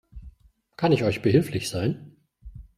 [0.77, 2.15] Kann ich euch behilflich sein?